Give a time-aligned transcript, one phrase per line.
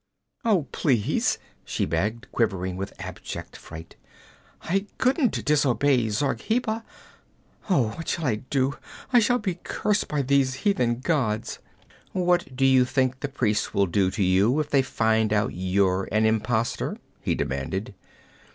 [0.43, 3.97] 'Oh, please!' she begged, quivering with abject fright.
[4.63, 6.83] 'I couldn't disobey Zargheba.
[7.69, 8.79] Oh, what shall I do?
[9.13, 11.59] I shall be cursed by these heathen gods!'
[12.13, 16.09] 'What do you think the priests will do to you if they find out you're
[16.11, 17.93] an impostor?' he demanded.